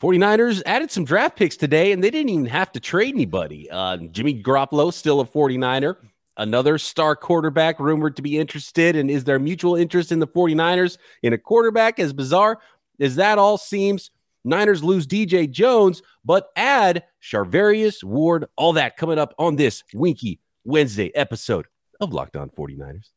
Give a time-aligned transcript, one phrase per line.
[0.00, 3.68] 49ers added some draft picks today, and they didn't even have to trade anybody.
[3.70, 5.96] Uh, Jimmy Garoppolo, still a 49er.
[6.36, 8.94] Another star quarterback rumored to be interested.
[8.94, 11.98] And is there mutual interest in the 49ers in a quarterback?
[11.98, 12.60] As bizarre
[13.00, 14.12] as that all seems,
[14.44, 18.46] Niners lose DJ Jones, but add Charvarius Ward.
[18.56, 21.66] All that coming up on this Winky Wednesday episode
[22.00, 23.10] of Locked On 49ers.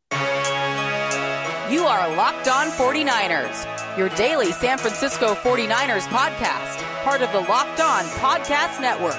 [1.71, 7.79] You are Locked On 49ers, your daily San Francisco 49ers podcast, part of the Locked
[7.79, 9.15] On Podcast Network.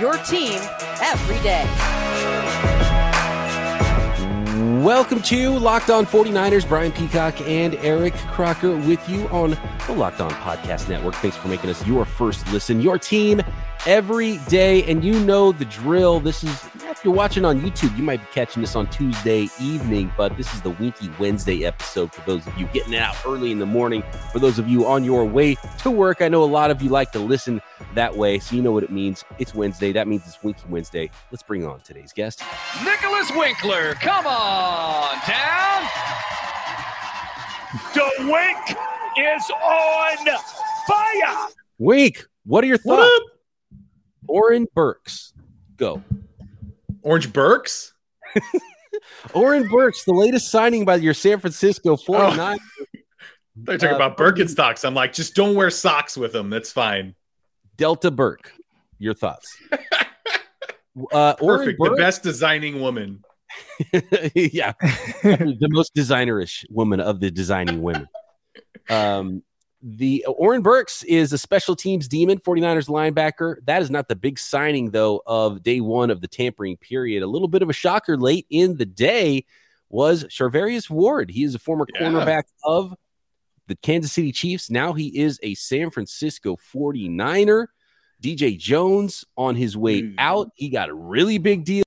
[0.00, 0.60] Your team
[1.00, 1.64] every day.
[4.84, 6.68] Welcome to Locked On 49ers.
[6.68, 11.16] Brian Peacock and Eric Crocker with you on the Locked On Podcast Network.
[11.16, 13.42] Thanks for making us your first listen, your team
[13.84, 14.82] every day.
[14.84, 16.20] And you know the drill.
[16.20, 20.12] This is, if you're watching on YouTube, you might be catching this on Tuesday evening,
[20.16, 23.52] but this is the Winky Wednesday episode for those of you getting it out early
[23.52, 24.02] in the morning.
[24.32, 26.88] For those of you on your way to work, I know a lot of you
[26.88, 27.60] like to listen
[27.94, 29.24] that way, so you know what it means.
[29.38, 29.92] It's Wednesday.
[29.92, 31.10] That means it's Winky Wednesday.
[31.30, 32.42] Let's bring on today's guest.
[32.84, 35.88] Nicholas Winkler, come on down.
[37.94, 38.78] The wink
[39.18, 40.16] is on
[40.86, 41.48] fire.
[41.78, 43.10] Wink, what are your thoughts?
[44.36, 45.32] Oren Burks,
[45.76, 46.02] go.
[47.02, 47.94] Orange Burks?
[49.34, 52.58] Oren Burks, the latest signing by your San Francisco 49ers.
[53.56, 54.84] They're talking Uh, about Birkenstocks.
[54.84, 56.50] I'm like, just don't wear socks with them.
[56.50, 57.14] That's fine.
[57.76, 58.52] Delta Burke,
[58.98, 59.56] your thoughts?
[61.12, 61.78] Uh, Perfect.
[61.78, 63.22] The best designing woman.
[64.34, 64.72] yeah,
[65.22, 68.08] the most designerish woman of the designing women.
[68.88, 69.42] Um,
[69.88, 73.58] the Oren Burks is a special teams demon, 49ers linebacker.
[73.66, 77.22] That is not the big signing, though, of day one of the tampering period.
[77.22, 79.44] A little bit of a shocker late in the day
[79.88, 81.30] was Charvarius Ward.
[81.30, 82.08] He is a former Yeah.
[82.08, 82.94] cornerback of
[83.68, 84.70] the Kansas City Chiefs.
[84.70, 87.68] Now he is a San Francisco 49er.
[88.20, 90.14] DJ Jones on his way Mm.
[90.18, 90.50] out.
[90.56, 91.84] He got a really big deal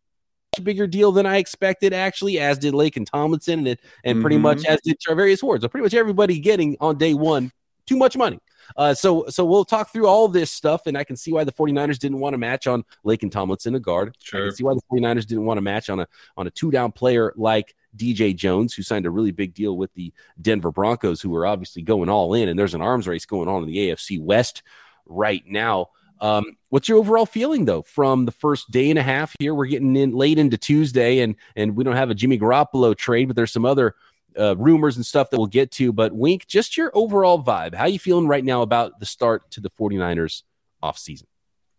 [0.57, 4.41] much bigger deal than I expected, actually, as did Laken Tomlinson, and, and pretty Mhm.
[4.41, 5.61] much as did Charvarius Ward.
[5.61, 7.51] So pretty much everybody getting on day one
[7.85, 8.39] too much money.
[8.77, 11.51] Uh, so so we'll talk through all this stuff, and I can see why the
[11.51, 14.09] 49ers didn't want to match on Laken Tomlinson, a guard.
[14.09, 14.45] I Sure.
[14.47, 16.07] can see why the 49ers didn't want to match on a
[16.37, 19.91] on a two down player like DJ Jones, who signed a really big deal with
[19.95, 23.47] the Denver Broncos, who are obviously going all in, and there's an arms race going
[23.49, 24.61] on in the AFC West
[25.07, 25.87] right now.
[26.21, 29.55] Um, what's your overall feeling though from the first day and a half here?
[29.55, 33.25] We're getting in late into Tuesday, and and we don't have a Jimmy Garoppolo trade,
[33.29, 33.95] but there's some other
[34.37, 35.93] uh, rumors and stuff that we'll get to.
[35.93, 37.73] But Wink, just your overall vibe.
[37.73, 40.43] How you feeling right now about the start to the 49ers
[40.83, 41.23] offseason?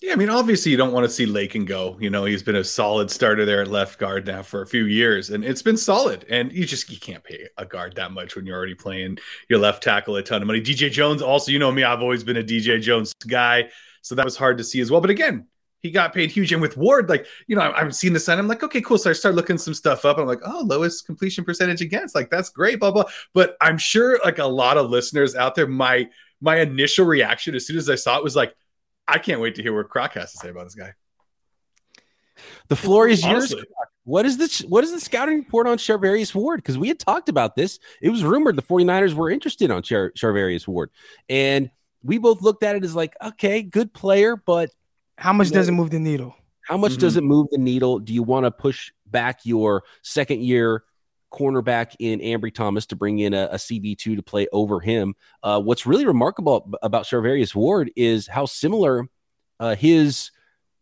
[0.01, 1.99] Yeah, I mean, obviously, you don't want to see Laken go.
[2.01, 4.87] You know, he's been a solid starter there at left guard now for a few
[4.87, 6.25] years, and it's been solid.
[6.31, 9.19] And you just you can't pay a guard that much when you're already playing
[9.51, 10.63] your left tackle a ton of money.
[10.63, 13.69] DJ Jones, also, you know me, I've always been a DJ Jones guy,
[14.01, 15.03] so that was hard to see as well.
[15.03, 15.47] But again,
[15.81, 18.39] he got paid huge, and with Ward, like you know, I'm seeing the sign.
[18.39, 18.99] I'm like, okay, cool.
[18.99, 20.19] So I start looking some stuff up.
[20.19, 23.05] And I'm like, oh, lowest completion percentage against, like that's great, blah blah.
[23.35, 26.09] But I'm sure like a lot of listeners out there, my
[26.41, 28.55] my initial reaction as soon as I saw it was like.
[29.09, 30.95] I can't wait to hear what Croc has to say about this guy.
[32.69, 33.53] The floor is yours.
[33.53, 33.65] Honestly.
[34.05, 34.61] What is this?
[34.61, 36.59] what is the scouting report on Charvarius Ward?
[36.59, 37.79] Because we had talked about this.
[38.01, 40.91] It was rumored the 49ers were interested on Char- Charvarius Ward.
[41.29, 41.71] And
[42.03, 44.71] we both looked at it as like, okay, good player, but
[45.21, 45.57] How much No.
[45.59, 46.35] does it move the needle?
[46.69, 46.99] how much Mhm.
[46.99, 47.99] does it move the needle?
[47.99, 50.85] Do you want to push back your second year
[51.33, 55.15] cornerback in Ambry Thomas to bring in a, a CB2 to play over him?
[55.43, 59.09] Uh, what's really remarkable about Charvarius Ward is how similar
[59.59, 60.31] uh, his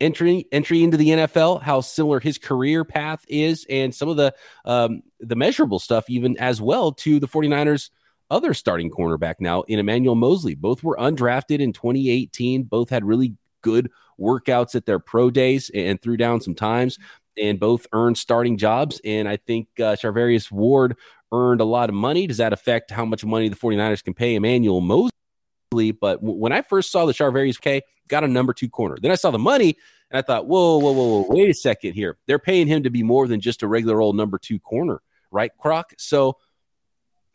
[0.00, 4.34] entry entry into the NFL, how similar his career path is, and some of the
[4.66, 7.88] um, the measurable stuff even as well to the 49ers
[8.31, 10.54] other starting cornerback now in Emmanuel Moseley.
[10.54, 12.65] Both were undrafted in 2018.
[12.65, 16.98] Both had really good workouts at their pro days and threw down some times
[17.41, 19.00] and both earned starting jobs.
[19.04, 20.96] And I think uh, Charvarius Ward
[21.32, 22.26] earned a lot of money.
[22.26, 25.92] Does that affect how much money the 49ers can pay Emmanuel Moseley?
[25.92, 28.97] But w- when I first saw the Charvarius K, got a number two corner.
[29.00, 29.77] Then I saw the money
[30.10, 32.16] and I thought, whoa, whoa, whoa, whoa, wait a second here.
[32.27, 35.50] They're paying him to be more than just a regular old number two corner, right,
[35.59, 35.92] Croc?
[35.98, 36.38] So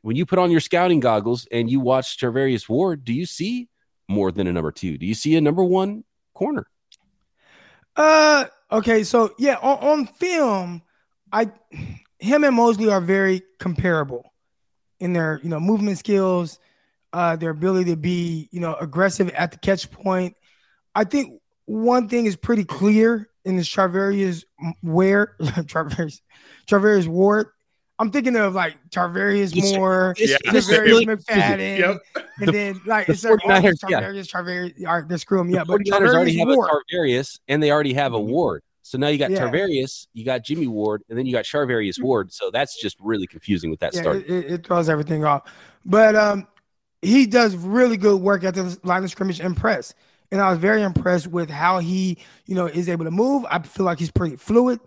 [0.01, 3.69] when you put on your scouting goggles and you watch Charvarius Ward, do you see
[4.09, 4.98] more than a number two?
[4.98, 6.03] Do you see a number one
[6.33, 6.68] corner?
[7.95, 10.81] Uh, okay, so yeah, on, on film,
[11.31, 11.51] I
[12.19, 14.33] him and Moseley are very comparable
[15.00, 16.59] in their you know movement skills,
[17.12, 20.35] uh, their ability to be you know aggressive at the catch point.
[20.95, 24.44] I think one thing is pretty clear in this Charvarius
[24.81, 26.21] where Charvarius
[26.68, 27.47] Charvarius Ward.
[28.00, 30.38] I'm thinking of like Tarvarius Moore, Yeah.
[30.51, 32.01] this is Tarvarius really McFadden, Yep.
[32.16, 34.01] and The- then like the it's like, oh, 49ers, yeah.
[34.01, 35.68] Tarvarius, Tarvarius, all right, they're screwing me the up.
[35.68, 38.25] But 49ers already have Ward, a Tarvarius and they already have a Mhm.
[38.28, 38.63] Ward.
[38.81, 39.40] So now you got Yeah.
[39.40, 42.34] Tarvarius, you got Jimmy Ward, and then you got Charvarius Ward.
[42.34, 44.18] So that's just really confusing with that yeah, start.
[44.18, 45.44] it, it, it throws everything off.
[45.86, 46.48] But um,
[47.01, 49.94] he does really good work at the line of scrimmage and press.
[50.31, 52.18] And I was very impressed with how he,
[52.48, 53.46] you know, is able to move.
[53.50, 54.80] I feel like he's pretty fluid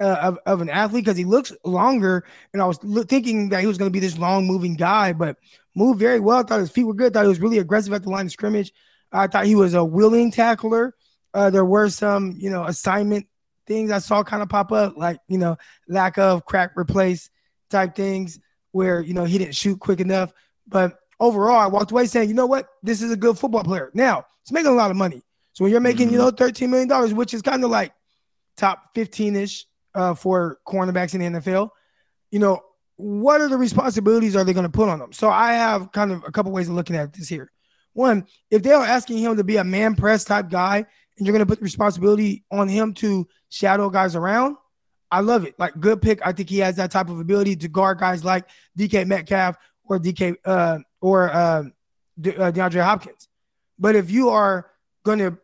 [0.00, 2.24] uh, of, of an athlete because he looks longer.
[2.52, 5.12] And I was lo- thinking that he was going to be this long moving guy,
[5.12, 5.36] but
[5.74, 6.42] moved very well.
[6.42, 7.12] Thought his feet were good.
[7.12, 8.72] Thought he was really aggressive at the line of scrimmage.
[9.12, 10.94] I thought he was a willing tackler.
[11.32, 13.26] Uh, there were some, you know, assignment
[13.66, 15.56] things I saw kind of pop up, like you know,
[15.88, 17.30] lack of crack replace
[17.70, 18.40] type things
[18.72, 20.32] where you know he didn't shoot quick enough.
[20.66, 23.90] But overall, I walked away saying, you know what, this is a good football player.
[23.94, 25.22] Now he's making a lot of money.
[25.52, 27.92] So when you're making, you know, thirteen million dollars, which is kind of like
[28.56, 31.70] top fifteen ish uh, for cornerbacks in the NFL,
[32.30, 32.62] you know,
[32.96, 35.12] what are the responsibilities are they going to put on them?
[35.12, 37.50] So I have kind of a couple ways of looking at this here.
[37.92, 40.84] One, if they are asking him to be a man press type guy,
[41.18, 44.56] and you're going to put the responsibility on him to shadow guys around,
[45.10, 45.58] I love it.
[45.58, 46.24] Like good pick.
[46.24, 48.46] I think he has that type of ability to guard guys like
[48.78, 51.64] DK Metcalf or DK uh, or uh,
[52.20, 53.28] De- uh, DeAndre Hopkins.
[53.78, 54.70] But if you are
[55.04, 55.36] going to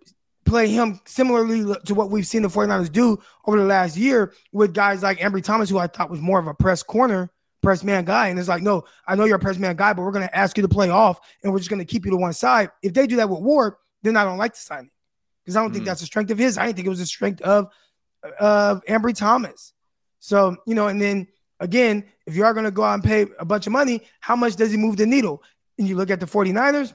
[0.46, 4.72] play him similarly to what we've seen the 49ers do over the last year with
[4.72, 7.30] guys like Ambry Thomas, who I thought was more of a press corner,
[7.62, 8.28] press man guy.
[8.28, 10.36] And it's like, no, I know you're a press man guy, but we're going to
[10.36, 12.70] ask you to play off and we're just going to keep you to one side.
[12.82, 14.90] If they do that with Ward, then I don't like the signing
[15.44, 15.88] because I don't think Mhm.
[15.88, 16.56] that's a strength of his.
[16.58, 17.68] I didn't think it was a strength of
[18.40, 19.72] of Ambry Thomas.
[20.18, 21.28] So, you know, and then
[21.60, 24.34] again, if you are going to go out and pay a bunch of money, how
[24.34, 25.42] much does he move the needle?
[25.78, 26.92] And you look at the 49ers,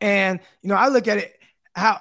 [0.00, 1.32] and you know, I look at it
[1.74, 2.00] how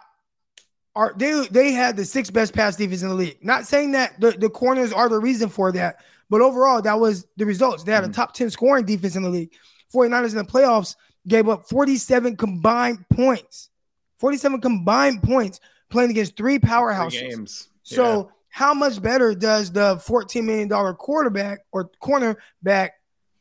[1.00, 3.38] are they they had the sixth best pass defense in the league.
[3.42, 7.26] Not saying that the, the corners are the reason for that, but overall, that was
[7.38, 7.84] the results.
[7.84, 8.14] They had a Mhm.
[8.14, 9.52] top 10 scoring defense in the league.
[9.94, 10.96] 49ers in the playoffs
[11.28, 13.70] gave up 47 combined points.
[14.20, 15.60] 47 combined points
[15.90, 17.12] playing against three Three powerhouses.
[17.30, 17.70] games.
[17.84, 22.90] So how much better does the $14 million quarterback or cornerback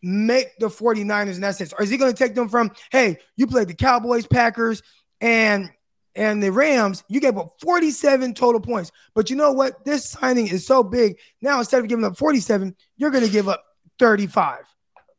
[0.02, 1.72] make the 49ers in that sense?
[1.72, 4.82] Or is he going to take them from, hey, you played the Cowboys, Packers,
[5.20, 5.70] and
[6.18, 8.90] and the Rams, you gave up 47 total points.
[9.14, 9.84] But you know what?
[9.84, 11.16] This signing is so big.
[11.40, 13.64] Now, instead of giving up 47, you're going to give up
[14.00, 14.64] 35,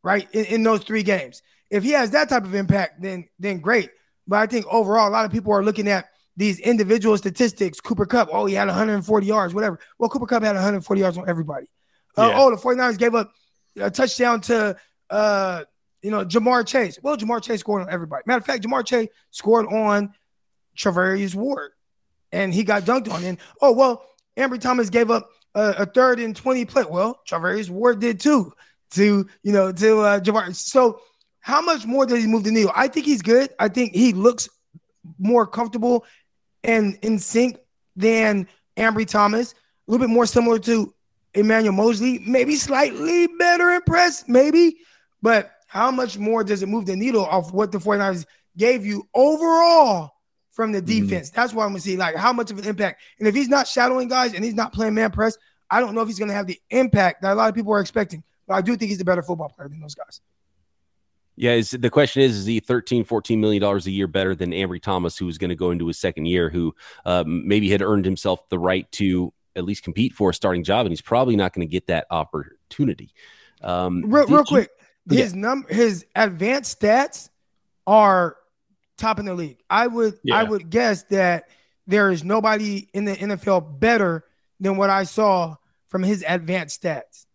[0.04, 0.28] right?
[0.34, 1.42] In, in those three games.
[1.70, 3.92] If he has that type of impact, then then great.
[4.28, 7.80] But I think overall, a lot of people are looking at these individual statistics.
[7.80, 9.80] Cooper Kupp, oh, he had 140 yards, whatever.
[9.98, 11.68] Well, Cooper Kupp had 140 yards on everybody.
[12.18, 12.40] Uh, Yeah.
[12.40, 13.32] Oh, the 49ers gave up
[13.80, 14.76] a touchdown to,
[15.10, 15.64] uh,
[16.02, 16.98] you know, Ja'Marr Chase.
[17.04, 18.24] Well, Ja'Marr Chase scored on everybody.
[18.26, 20.14] Matter of fact, Ja'Marr Chase scored on
[20.80, 21.72] Travarius Ward,
[22.32, 23.24] and he got dunked on.
[23.24, 24.06] And oh, well,
[24.38, 26.86] Ambry Thomas gave up a, a third and 20 play.
[26.90, 28.54] Well, Travarius Ward did too,
[28.92, 30.56] to, you know, to uh, Ja'Marr.
[30.56, 31.02] So,
[31.42, 32.72] how much more does he move the needle?
[32.76, 33.50] I think he's good.
[33.60, 34.50] I think he looks
[35.18, 36.06] more comfortable
[36.64, 37.58] and in sync
[37.96, 38.48] than
[38.78, 39.54] Ambry Thomas.
[39.54, 40.94] A little bit more similar to
[41.34, 42.20] Emmanuel Moseley.
[42.20, 44.78] Maybe slightly better impressed, maybe.
[45.22, 48.26] But how much more does it move the needle off what the 49ers
[48.58, 50.12] gave you overall
[50.52, 50.86] from the Mhm.
[50.86, 51.30] defense?
[51.30, 51.96] That's what I'm gonna see.
[51.98, 53.02] Like how much of an impact.
[53.20, 55.38] And if he's not shadowing guys and he's not playing man press,
[55.70, 57.80] I don't know if he's gonna have the impact that a lot of people are
[57.80, 58.24] expecting.
[58.48, 60.22] But I do think he's a better football player than those guys.
[61.36, 64.52] Yeah, is, the question is, is he 13, 14 million dollars a year better than
[64.52, 66.76] Ambry Thomas, who is going to go into his second year, who
[67.06, 70.86] um, maybe had earned himself the right to at least compete for a starting job,
[70.86, 73.14] and he's probably not going to get that opportunity.
[73.62, 74.70] Um, Real, real you- quick,
[75.10, 75.24] Yeah.
[75.24, 77.30] his num his advanced stats
[77.88, 78.36] are
[79.00, 79.60] top in the league.
[79.70, 81.46] I would I would guess that
[81.88, 84.26] there is nobody in the NFL better
[84.60, 85.56] than what I saw
[85.88, 87.26] from his advanced stats.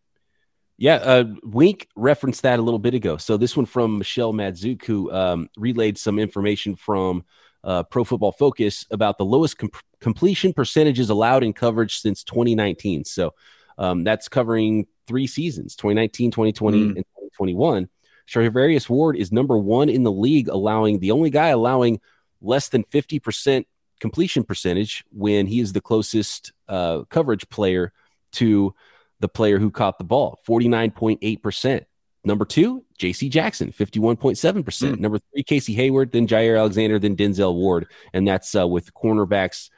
[0.77, 3.17] Yeah, uh, Wink referenced that a little bit ago.
[3.17, 7.25] So this one from Michelle Magdziuk, who um, relayed some information from
[7.63, 13.05] uh, Pro Football Focus about the lowest com- completion percentages allowed in coverage since 2019.
[13.05, 13.35] So
[13.79, 16.87] um, that's covering three seasons: 2019, 2020, Mm.
[16.87, 17.89] and 2021.
[18.29, 22.01] Charvarius Ward is number one in the league, allowing the only guy allowing
[22.41, 23.67] less than 50 percent
[24.01, 27.93] completion percentage when he is the closest uh, coverage player
[28.33, 28.75] to
[29.21, 31.85] the player who caught the ball 49.8%.
[32.27, 34.65] Number two, JC Jackson, 51.7%.
[34.65, 34.99] Mm.
[34.99, 37.87] Number three, Casey Hayward, then Jaire Alexander, then Denzel Ward.
[38.13, 39.69] And that's uh, with cornerbacks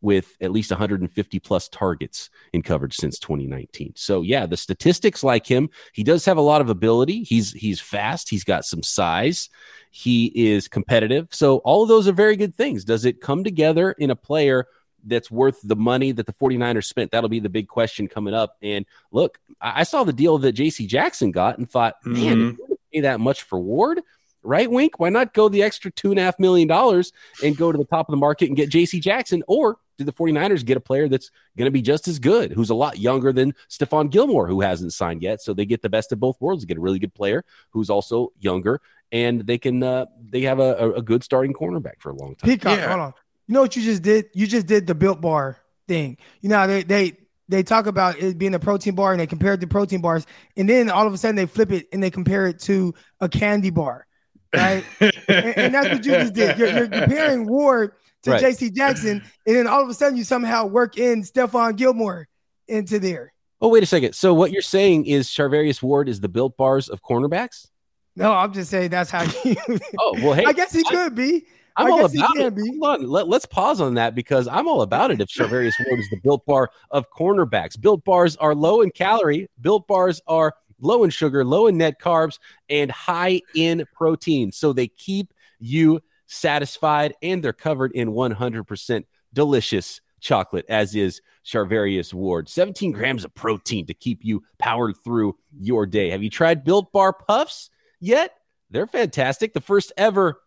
[0.00, 3.92] with at least 150 plus targets in coverage since 2019.
[3.96, 7.24] So yeah, the statistics like him, he does have a lot of ability.
[7.24, 9.48] He's he's fast, he's got some size,
[9.90, 11.28] he is competitive.
[11.30, 12.84] So all of those are very good things.
[12.84, 14.66] Does it come together in a player
[15.04, 17.10] that's worth the money that the 49ers spent?
[17.10, 18.56] That'll be the big question coming up.
[18.62, 22.58] And look, I, saw the deal that JC Jackson got and thought, man, Mhm.
[22.58, 24.00] gonna pay that much for Ward,
[24.42, 24.70] right?
[24.70, 27.12] Wink, why not go the extra two and a half million dollars
[27.44, 29.42] and go to the top of the market and get JC Jackson?
[29.48, 32.70] Or do the 49ers get a player that's going to be just as good, who's
[32.70, 35.40] a lot younger than Stephon Gilmore, who hasn't signed yet?
[35.42, 38.32] So they get the best of both worlds, get a really good player who's also
[38.38, 38.80] younger,
[39.10, 42.36] and they can uh, they have a, a- a good starting cornerback for a long
[42.36, 42.48] time.
[42.50, 42.88] Peacock, Yeah.
[42.88, 43.14] hold on.
[43.48, 44.26] You know what you just did?
[44.34, 46.18] You just did the built bar thing.
[46.42, 47.16] You know, they they
[47.48, 50.26] they talk about it being a protein bar and they compare it to protein bars,
[50.56, 53.28] and then all of a sudden they flip it and they compare it to a
[53.28, 54.06] candy bar,
[54.54, 54.84] right?
[55.00, 56.58] and, and that's what you just did.
[56.58, 58.40] You're, you're comparing Ward to Right.
[58.40, 58.70] J.C.
[58.70, 62.26] Jackson, and then all of a sudden you somehow work in Stephon Gilmore
[62.66, 63.32] into there.
[63.60, 64.14] Oh, wait a second.
[64.14, 67.68] So what you're saying is Charvarius Ward is the built bars of cornerbacks?
[68.16, 69.56] No, I'm just saying that's how you.
[70.00, 71.44] Oh, well, hey, I guess he I- could be.
[71.76, 72.56] I'm all about it.
[72.56, 72.76] be.
[72.80, 73.08] Hold on.
[73.08, 76.18] Let, let's pause on that because I'm all about it if Charvarius Ward is the
[76.24, 77.80] built bar of cornerbacks.
[77.80, 82.00] Built bars are low in calorie, built bars are low in sugar, low in net
[82.00, 84.52] carbs, and high in protein.
[84.52, 92.12] So they keep you satisfied and they're covered in 100% delicious chocolate, as is Charvarius
[92.12, 92.48] Ward.
[92.48, 96.10] 17 grams of protein to keep you powered through your day.
[96.10, 97.70] Have you tried Built Bar Puffs
[98.00, 98.34] yet?
[98.70, 99.54] They're fantastic.
[99.54, 100.40] The first ever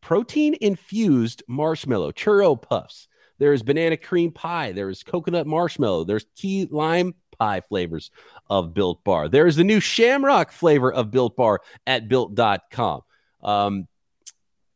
[0.00, 3.08] protein infused marshmallow churro puffs.
[3.38, 4.72] There's banana cream pie.
[4.72, 6.04] There's coconut marshmallow.
[6.04, 8.10] There's key lime pie flavors
[8.48, 9.28] of Built Bar.
[9.28, 13.00] There's the new shamrock flavor of Built Bar at built.com.
[13.42, 13.88] Um,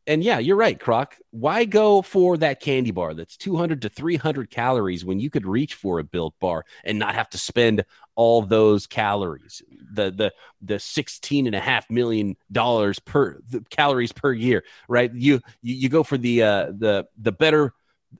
[0.07, 1.17] and yeah, you're right, Croc.
[1.31, 5.73] Why go for that candy bar that's 200 to 300 calories when you could reach
[5.73, 9.63] for a built bar and not have to spend all those calories?
[9.93, 15.11] The the the 16 and a half million dollars per the calories per year, right?
[15.11, 17.73] You you, you go for the uh the the better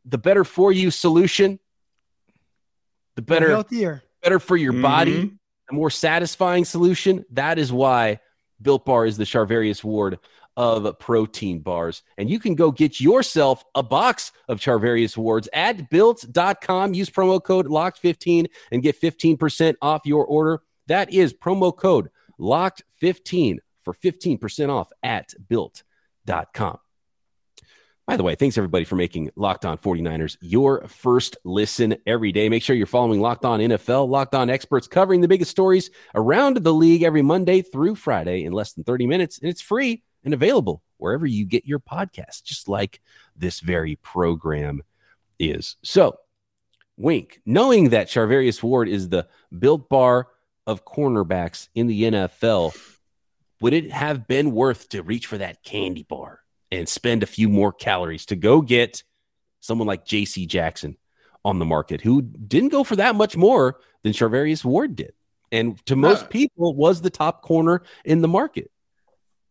[0.05, 1.59] the better for you solution,
[3.15, 4.01] the better healthier.
[4.25, 5.37] Better for your body, Mhm.
[5.69, 7.23] a more satisfying solution.
[7.29, 8.19] That is why
[8.61, 10.17] Built Bar is the Charvarius Ward
[10.57, 12.01] of protein bars.
[12.17, 16.93] And you can go get yourself a box of Charvarius Wards at built.com.
[16.93, 20.61] Use promo code LOCKED15 and get 15% off your order.
[20.87, 26.77] That is promo code LOCKED15 for 15% off at built.com.
[28.07, 32.49] By the way, thanks everybody for making Locked On 49ers your first listen every day.
[32.49, 36.57] Make sure you're following Locked On NFL, Locked On experts covering the biggest stories around
[36.57, 39.39] the league every Monday through Friday in less than 30 minutes.
[39.39, 43.01] And it's free and available wherever you get your podcast, just like
[43.35, 44.83] this very program
[45.39, 45.75] is.
[45.81, 46.19] So,
[46.97, 50.27] Wink, knowing that Charvarius Ward is the built bar
[50.67, 52.77] of cornerbacks in the NFL,
[53.61, 56.41] would it have been worth to reach for that candy bar
[56.71, 59.03] and spend a few more calories to go get
[59.59, 60.97] someone like JC Jackson
[61.43, 65.13] on the market who didn't go for that much more than Charvarius Ward did?
[65.51, 68.71] And to most people was the top corner in the market.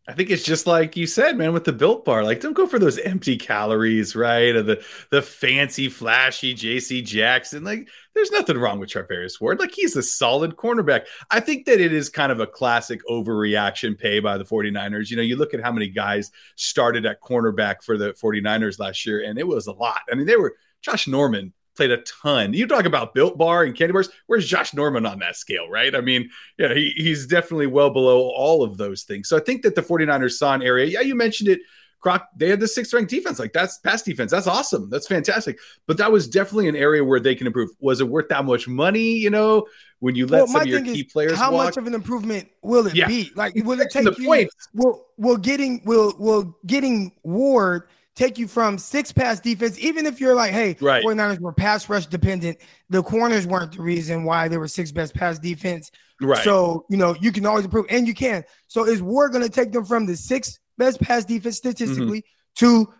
[0.06, 2.24] I think it's just like you said, man, with the built bar.
[2.24, 4.54] Like, don't go for those empty calories, right?
[4.54, 7.64] Or the the fancy, flashy JC Jackson.
[7.64, 9.58] Like, there's nothing wrong with Charvarius Ward.
[9.58, 11.06] Like, he's a solid cornerback.
[11.30, 15.08] I think that it is kind of a classic overreaction pay by the 49ers.
[15.08, 19.06] You know, you look at how many guys started at cornerback for the 49ers last
[19.06, 20.00] year, and it was a lot.
[20.12, 22.52] I mean, they were Josh Norman played a ton.
[22.54, 24.08] You talk about built bar and candy bars.
[24.26, 25.94] Where's Josh Norman on that scale, right?
[25.94, 29.28] I mean, yeah, he, he's definitely well below all of those things.
[29.28, 30.86] So I think that the 49ers saw an area.
[30.86, 31.60] Yeah, you mentioned it.
[32.00, 33.38] Croc, they had the sixth ranked defense.
[33.38, 34.30] Like that's pass defense.
[34.30, 34.90] That's awesome.
[34.90, 35.58] That's fantastic.
[35.86, 37.70] But that was definitely an area where they can improve.
[37.80, 39.14] Was it worth that much money?
[39.14, 39.66] You know,
[40.00, 41.64] when you let Well, some of your key is, players how walk.
[41.64, 43.08] much of an improvement will it Yeah.
[43.08, 43.30] be?
[43.34, 44.26] Like, will it the take you?
[44.26, 44.54] points.
[44.74, 49.78] Will will getting will will getting Ward take you from six pass defense?
[49.78, 51.04] Even if you're like, hey, Right.
[51.04, 52.58] 49ers were pass rush dependent,
[52.90, 55.90] the corners weren't the reason why they were six best pass defense.
[56.20, 56.42] right.
[56.44, 58.44] So you know you can always improve, and you can.
[58.68, 62.66] So is Ward going to take them from the sixth best pass defense statistically mm-hmm.
[62.66, 62.92] to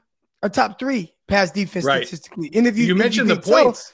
[0.43, 2.07] a top three pass defense Right.
[2.07, 2.51] statistically?
[2.55, 3.94] And if you you, if mentioned the beat so- points.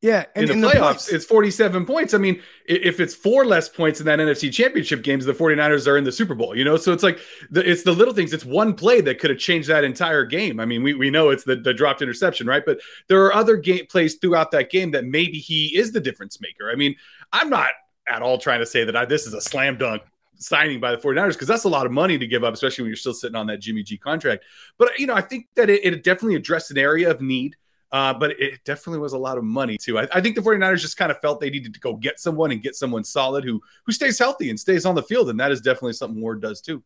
[0.00, 1.08] Yeah, and, in the playoffs, points.
[1.08, 2.14] it's 47 points.
[2.14, 5.96] I mean, if it's four less points in that NFC championship games, the 49ers are
[5.96, 6.76] in the Super Bowl, you know?
[6.76, 7.18] So it's like,
[7.50, 8.32] the, it's the little things.
[8.32, 10.60] It's one play that could have changed that entire game.
[10.60, 12.62] I mean, we, we know it's the, the dropped interception, right?
[12.64, 12.78] But
[13.08, 16.70] there are other game plays throughout that game that maybe he is the difference maker.
[16.70, 16.94] I mean,
[17.32, 17.70] I'm not
[18.08, 20.02] at all trying to say that I, this is a slam dunk
[20.36, 22.90] signing by the 49ers because that's a lot of money to give up, especially when
[22.90, 24.44] you're still sitting on that Jimmy G contract.
[24.78, 27.56] But, you know, I think that it, it definitely addressed an area of need.
[27.90, 29.98] Uh, but it definitely was a lot of money too.
[29.98, 32.50] I, I think the 49ers just kind of felt they needed to go get someone
[32.50, 35.30] and get someone solid who who stays healthy and stays on the field.
[35.30, 36.82] And that is definitely something Ward does too.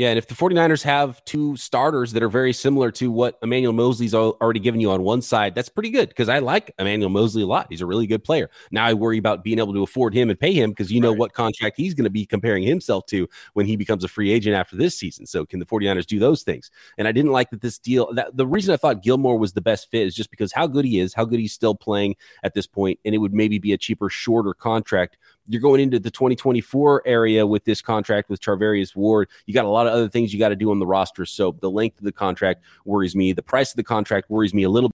[0.00, 3.74] Yeah, and if the 49ers have two starters that are very similar to what Emmanuel
[3.74, 7.42] Moseley's already given you on one side, that's pretty good because I like Emmanuel Moseley
[7.42, 7.66] a lot.
[7.68, 8.48] He's a really good player.
[8.70, 11.10] Now I worry about being able to afford him and pay him because you know
[11.10, 11.18] right.
[11.18, 14.56] what contract he's going to be comparing himself to when he becomes a free agent
[14.56, 15.26] after this season.
[15.26, 16.70] So can the 49ers do those things?
[16.96, 19.60] And I didn't like that this deal that the reason I thought Gilmore was the
[19.60, 22.54] best fit is just because how good he is, how good he's still playing at
[22.54, 25.18] this point, and it would maybe be a cheaper, shorter contract
[25.50, 29.28] you're going into the 2024 area with this contract with Charvarius Ward.
[29.46, 31.26] You got a lot of other things you got to do on the roster.
[31.26, 33.32] So the length of the contract worries me.
[33.32, 34.92] The price of the contract worries me a little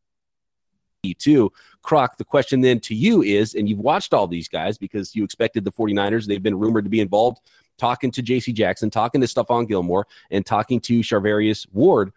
[1.03, 1.53] bit too.
[1.83, 5.25] Croc, the question then to you is, and you've watched all these guys because you
[5.25, 7.41] expected the 49ers, they've been rumored to be involved,
[7.77, 12.13] talking to JC Jackson, talking to Stephon Gilmore, and talking to Charvarius Ward.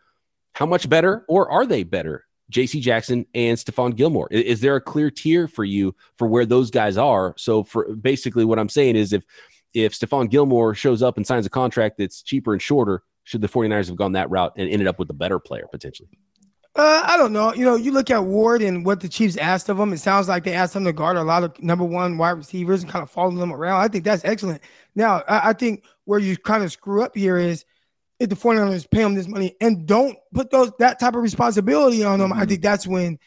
[0.54, 2.80] How much better, or are they better J.C.
[2.82, 4.28] Jackson and Stephon Gilmore?
[4.32, 7.34] Is, is, there a clear tier for you for where those guys are?
[7.38, 9.24] So for basically what I'm saying is if
[9.74, 13.48] if Stephon Gilmore shows up and signs a contract that's cheaper and shorter, should the
[13.48, 16.10] 49ers have gone that route and ended up with a better player potentially?
[16.76, 17.54] Uh, I don't know.
[17.54, 19.92] You know, you look at Ward and what the Chiefs asked of him.
[19.92, 22.84] It sounds like they asked him to guard a lot of number one wide receivers
[22.84, 23.82] and kind of follow them around.
[23.82, 24.62] I think that's excellent.
[24.96, 27.66] Now, I, I think where you kind of screw up here is
[28.20, 32.04] if the 49ers pay them this money and don't put those that type of responsibility
[32.04, 32.40] on them, mm-hmm.
[32.40, 33.18] I think that's when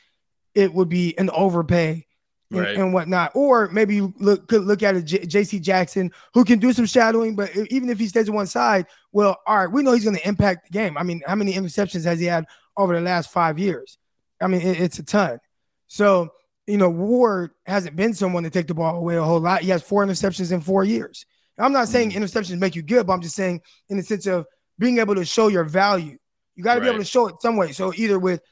[0.54, 2.06] it would be an overpay
[2.50, 2.76] and, right.
[2.76, 3.32] and whatnot.
[3.34, 6.87] Or maybe you look could look at a J- JC Jackson who can do some
[6.87, 10.04] shadowing, but even if he stays on one side, well, all right, we know he's
[10.04, 10.99] going to impact the game.
[10.99, 12.46] I mean, how many interceptions has he had
[12.76, 13.99] over the last five years?
[14.40, 15.38] I mean, it, it's a ton.
[15.87, 16.32] So,
[16.66, 19.62] you know, Ward hasn't been someone to take the ball away a whole lot.
[19.62, 21.25] He has four interceptions in four years.
[21.58, 22.22] I'm not saying mm-hmm.
[22.22, 24.46] interceptions make you good, but I'm just saying in the sense of
[24.79, 26.19] being able to show your value.
[26.55, 26.87] You got to right.
[26.87, 27.73] be able to show it some way.
[27.73, 28.43] So either with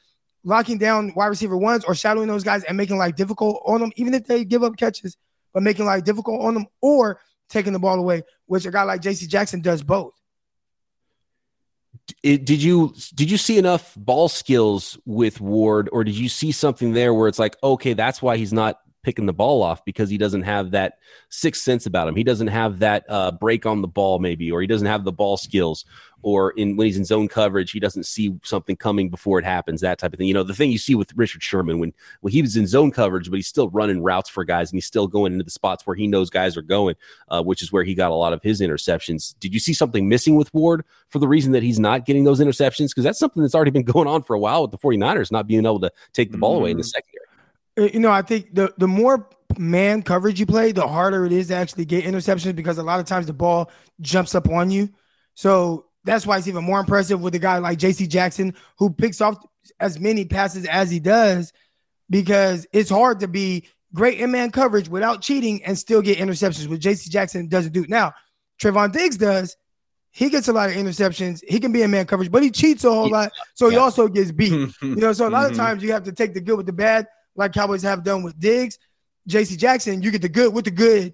[0.43, 3.91] locking down wide receiver ones or shadowing those guys and making life difficult on them,
[3.95, 5.17] even if they give up catches,
[5.53, 9.01] but making life difficult on them or taking the ball away, which a guy like
[9.01, 10.13] JC Jackson does both.
[12.23, 16.51] It, did you did you see enough ball skills with Ward, or did you see
[16.51, 20.09] something there where it's like, okay, that's why he's not picking the ball off because
[20.09, 22.15] he doesn't have that sixth sense about him.
[22.15, 25.11] He doesn't have that uh, break on the ball, maybe, or he doesn't have the
[25.11, 25.85] ball skills,
[26.23, 29.81] or in when he's in zone coverage, he doesn't see something coming before it happens.
[29.81, 30.27] That type of thing.
[30.27, 32.91] You know, the thing you see with Richard Sherman when when he was in zone
[32.91, 35.85] coverage, but he's still running routes for guys and he's still going into the spots
[35.85, 36.95] where he knows guys are going,
[37.29, 39.35] uh, which is where he got a lot of his interceptions.
[39.39, 42.39] Did you see something missing with Ward for the reason that he's not getting those
[42.39, 42.89] interceptions?
[42.89, 45.47] Because that's something that's already been going on for a while with the 49ers not
[45.47, 46.61] being able to take the ball mm-hmm.
[46.61, 46.87] away in the mm.
[46.87, 47.20] secondary.
[47.77, 51.31] Uh, you know, I think the the more man coverage you play, the harder it
[51.31, 54.71] is to actually get interceptions because a lot of times the ball jumps up on
[54.71, 54.89] you.
[55.35, 59.21] So that's why it's even more impressive with a guy like JC Jackson who picks
[59.21, 59.37] off
[59.79, 61.53] as many passes as he does
[62.09, 66.67] because it's hard to be great in man coverage without cheating and still get interceptions,
[66.67, 67.85] which JC Jackson doesn't do.
[67.87, 68.13] Now,
[68.61, 69.55] Trevon Diggs does.
[70.13, 71.41] He gets a lot of interceptions.
[71.47, 73.31] He can be in man coverage, but he cheats a whole lot.
[73.53, 74.51] So he also gets beat.
[74.81, 75.61] you know, so a lot of mm-hmm.
[75.61, 78.39] times you have to take the good with the bad like Cowboys have done with
[78.39, 78.77] Diggs,
[79.29, 81.13] JC Jackson, you get the good with the good.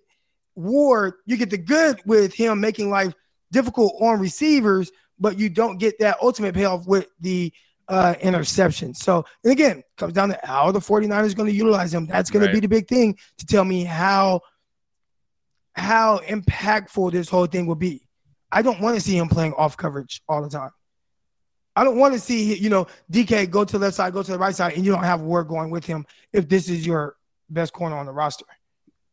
[0.56, 3.14] Ward, you get the good with him making life
[3.52, 7.54] difficult on receivers, but you don't get that ultimate payoff with the
[7.88, 8.94] uh, interception.
[8.94, 12.08] So, and again, comes down to how the 49ers going to utilize him.
[12.08, 12.52] That's going right.
[12.52, 14.42] to be the big thing to tell me how
[15.74, 18.08] how impactful this whole thing will be.
[18.52, 20.72] I don't want to see him playing off coverage all the time.
[21.78, 24.32] I don't want to see you know DK go to the left side, go to
[24.32, 27.16] the right side, and you don't have Ward going with him if this is your
[27.50, 28.46] best corner on the roster.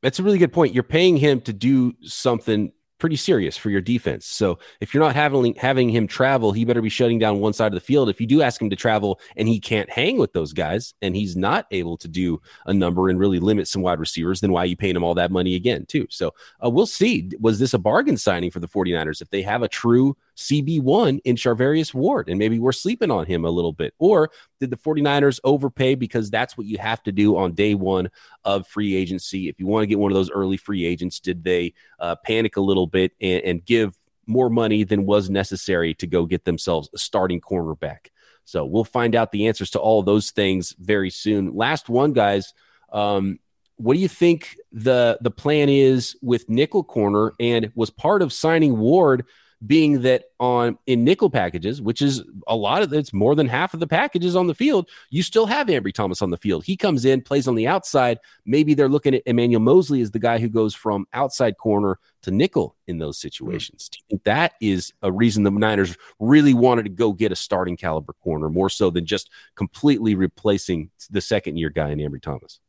[0.02, 0.74] That's a really good point.
[0.74, 4.24] You're paying him to do something pretty serious for your defense.
[4.24, 7.66] So if you're not having having him travel, he better be shutting down one side
[7.66, 8.08] of the field.
[8.08, 11.14] If you do ask him to travel and he can't hang with those guys and
[11.14, 14.62] he's not able to do a number and really limit some wide receivers, then why
[14.62, 16.06] are you paying him all that money again, too?
[16.08, 16.32] So
[16.64, 17.30] uh, we'll see.
[17.40, 21.36] Was this a bargain signing for the 49ers if they have a true CB1 in
[21.36, 23.94] Charvarius Ward, and maybe we're sleeping on him a little bit.
[23.98, 28.10] Or did the 49ers overpay because that's what you have to do on day one
[28.44, 29.48] of free agency?
[29.48, 32.56] If you want to get one of those early free agents, did they uh, panic
[32.56, 36.88] a little bit and, and give more money than was necessary to go get themselves
[36.94, 38.08] a starting cornerback?
[38.44, 41.54] So we'll find out the answers to all those things very soon.
[41.54, 42.52] Last one, guys.
[42.92, 43.38] Um,
[43.76, 48.32] what do you think the the plan is with nickel corner and was part of
[48.32, 49.24] signing Ward?
[49.66, 53.74] Being that on in nickel packages, which is a lot of it's more than half
[53.74, 56.64] of the packages on the field, you still have Ambry Thomas on the field.
[56.64, 58.18] He comes in, plays on the outside.
[58.44, 62.30] Maybe they're looking at Emmanuel Moseley as the guy who goes from outside corner to
[62.30, 63.88] nickel in those situations.
[63.88, 67.36] Do you think that is a reason the Niners really wanted to go get a
[67.36, 72.22] starting caliber corner more so than just completely replacing the second year guy in Ambry
[72.22, 72.60] Thomas?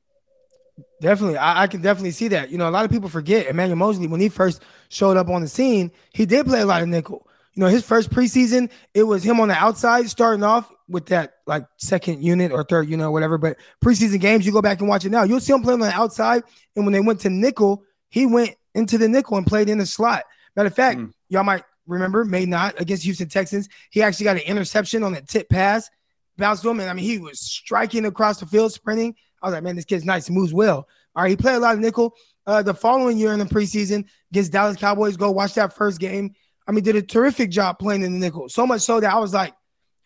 [1.02, 2.50] Definitely, I, I, can definitely see that.
[2.50, 5.42] You know, a lot of people forget Emmanuel Moseley when he first showed up on
[5.42, 5.92] the scene.
[6.14, 7.28] He did play a lot of nickel.
[7.54, 11.36] You know, his first preseason, it was him on the outside starting off with that
[11.48, 13.38] like second unit or third unit or whatever.
[13.38, 15.24] But preseason games, you go back and watch it now.
[15.24, 16.44] You'll see him playing on the outside.
[16.76, 19.86] And when they went to nickel, he went into the nickel and played in the
[19.86, 20.24] slot.
[20.56, 21.12] Matter of fact, mm.
[21.30, 23.70] y'all might remember, may not, against Houston Texans.
[23.90, 25.90] He actually got an interception on a tip pass,
[26.38, 29.16] bounced to him, and I mean, he was striking across the field, sprinting.
[29.46, 30.26] I was like, man, this kid's nice.
[30.26, 30.88] He moves well.
[31.16, 32.16] All right, he played a lot of nickel.
[32.48, 36.34] Uh, the following year in the preseason against Dallas Cowboys, go watch that first game.
[36.68, 38.50] I mean, did a terrific job playing in the nickel.
[38.50, 39.54] So much so that I was like,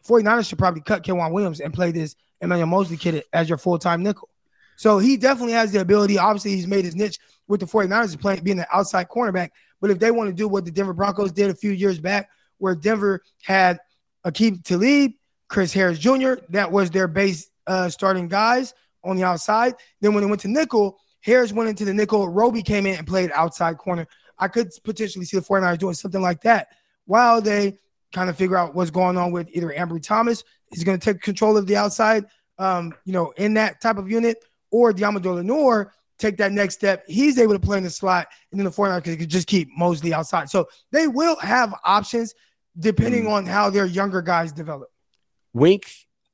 [0.05, 4.03] 49ers should probably cut K'Waun Williams and play this Emmanuel Moseley kid as your full-time
[4.03, 4.27] nickel.
[4.75, 6.17] So he definitely has the ability.
[6.17, 9.51] Obviously, he's made his niche with the 49ers playing being an outside cornerback.
[9.79, 12.29] But if they want to do what the Denver Broncos did a few years back,
[12.57, 13.79] where Denver had
[14.25, 15.13] Aqib Talib,
[15.47, 19.75] Chris Harris Jr., that was their base uh, starting guys on the outside.
[20.01, 22.29] Then when they went to nickel, Harris went into the nickel.
[22.29, 24.07] Roby came in and played outside corner.
[24.37, 26.69] I could potentially see the 49ers doing something like that
[27.05, 27.77] while they
[28.13, 31.21] kind of figure out what's going on with either Ambry Thomas he's going to take
[31.21, 32.25] control of the outside,
[32.57, 37.03] um, you know, in that type of unit, or Deommodore Lenoir take that next step.
[37.07, 40.13] He's able to play in the slot, and then the 49ers could just keep Moseley
[40.13, 40.49] outside.
[40.49, 42.35] So they will have options
[42.77, 43.31] depending mm.
[43.31, 44.89] on how their younger guys develop.
[45.53, 45.91] Wink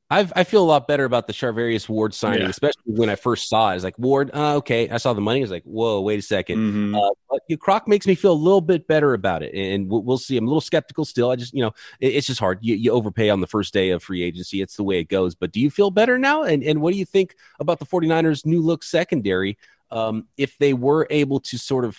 [0.09, 2.49] I've, I feel a lot better about the Charvarius Ward signing, yeah.
[2.49, 3.71] especially when I first saw it.
[3.71, 4.87] I was like, Ward, uh, okay.
[4.87, 5.39] I saw the money.
[5.39, 6.95] I was like, whoa, wait a 2nd mm-hmm.
[6.95, 9.55] uh, but you know, Croc makes me feel a little bit better about it.
[9.55, 10.37] And we'll, we'll, see.
[10.37, 11.31] I'm a little skeptical still.
[11.31, 12.59] I just, you know, it, it's just hard.
[12.61, 14.61] You, you overpay on the first day of free agency.
[14.61, 15.33] It's the way it goes.
[15.33, 16.43] But do you feel better now?
[16.43, 19.57] And, and what do you think about the 49ers' new look secondary?
[19.89, 21.97] Um, if they were able to sort of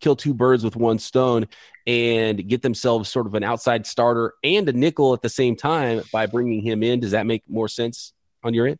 [0.00, 1.46] kill two birds with one stone
[1.86, 6.02] and get themselves sort of an outside starter and a nickel at the same time
[6.12, 7.00] by bringing him in.
[7.00, 8.78] Does that make more sense on your end?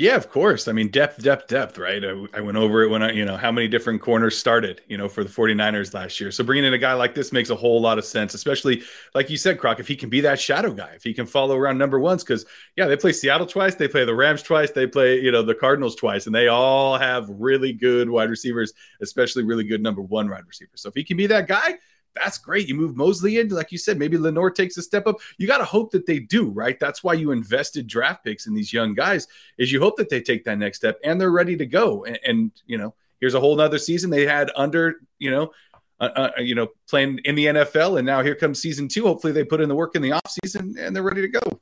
[0.00, 0.66] Yeah, of course.
[0.66, 2.02] I mean, depth, depth, depth, right?
[2.02, 4.96] I, I, went over it when I, you know, how many different corners started, you
[4.96, 6.30] know, for the 49ers last year.
[6.30, 8.82] So bringing in a guy like this makes a whole lot of sense, especially
[9.14, 11.54] like you said, Croc, if he can be that shadow guy, if he can follow
[11.54, 12.46] around number ones, because
[12.78, 15.54] yeah, they play Seattle twice, they play the Rams twice, they play, you know, the
[15.54, 20.30] Cardinals twice, and they all have really good wide receivers, especially really good number one
[20.30, 20.80] wide receivers.
[20.80, 21.74] So if he can be that guy,
[22.14, 22.68] that's great.
[22.68, 25.16] You move Moseley in, like you said, maybe Lenoir takes a step up.
[25.38, 26.78] You got to hope that they do, right?
[26.78, 30.20] That's why you invested draft picks in these young guys, is you hope that they
[30.20, 32.04] take that next step and they're ready to go.
[32.04, 35.52] And, and you know, here's a whole nother season they had under, you know,
[36.00, 39.06] uh, uh, you know, playing in the NFL, and now here comes season two.
[39.06, 41.40] Hopefully, they put in the work in the off season and they're ready to go.
[41.42, 41.60] All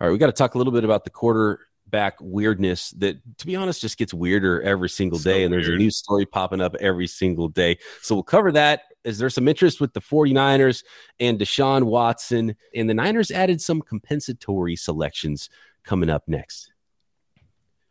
[0.00, 3.46] right, we got to talk a little bit about the quarter back weirdness that to
[3.46, 5.80] be honest just gets weirder every single day so and there's weird.
[5.80, 9.48] a new story popping up every single day so we'll cover that is there some
[9.48, 10.84] interest with the 49ers
[11.20, 15.48] and Deshaun Watson and the Niners added some compensatory selections
[15.84, 16.72] coming up next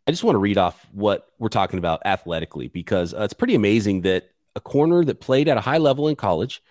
[0.06, 3.54] I just want to read off what we're talking about athletically because uh, it's pretty
[3.54, 6.62] amazing that a corner that played at a high level in college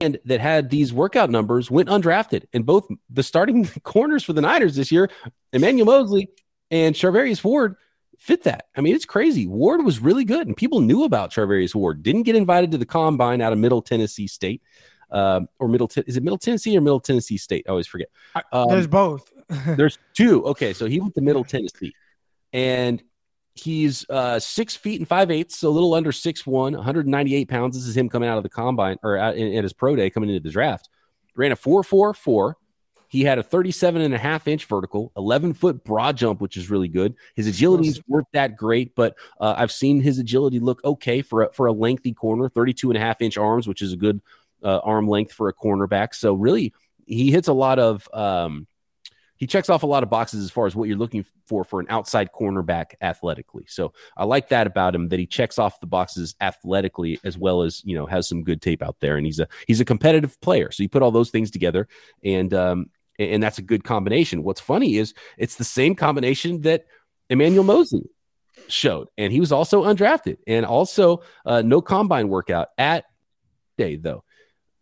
[0.00, 2.44] and that had these workout numbers went undrafted.
[2.52, 5.10] And both the starting corners for the Niners this year,
[5.52, 6.30] Emmanuel Moseley
[6.70, 7.76] and Charvarius Ward
[8.18, 8.66] fit that.
[8.76, 9.46] I mean, it's crazy.
[9.46, 12.02] Ward was really good, and people knew about Charvarius Ward.
[12.02, 14.62] Didn't get invited to the combine out of Middle Tennessee State,
[15.10, 15.88] um, or Middle.
[15.88, 17.64] Ten- is it Middle Tennessee or Middle Tennessee State?
[17.66, 18.08] I always forget.
[18.52, 19.32] Um, there's both.
[19.66, 20.44] there's two.
[20.46, 21.94] Okay, so he went to Middle Tennessee,
[22.52, 23.02] and
[23.54, 27.76] he's uh, six feet and five eighths, so a little under six one, 198 pounds.
[27.76, 30.28] This is him coming out of the combine or at, in, his pro day, coming
[30.28, 30.88] into the draft.
[31.34, 32.56] Ran a four four four
[33.10, 36.70] he had a 37 and a half inch vertical, 11 foot broad jump, which is
[36.70, 37.16] really good.
[37.34, 41.52] His agility weren't that great, but uh, I've seen his agility look okay for a,
[41.52, 44.22] for a lengthy corner, 32 and a half inch arms, which is a good
[44.62, 46.14] uh, arm length for a cornerback.
[46.14, 46.72] So really,
[47.04, 48.68] he hits a lot of um,
[49.40, 51.80] he checks off a lot of boxes as far as what you're looking for for
[51.80, 53.64] an outside cornerback athletically.
[53.66, 57.62] So I like that about him that he checks off the boxes athletically as well
[57.62, 60.40] as you know has some good tape out there, and he's a he's a competitive
[60.40, 60.70] player.
[60.70, 61.88] So you put all those things together,
[62.22, 64.42] and um, and that's a good combination.
[64.42, 66.86] What's funny is it's the same combination that
[67.28, 68.08] Emmanuel Moseley
[68.68, 73.04] showed, and he was also undrafted and also uh, no combine workout at
[73.76, 74.24] day though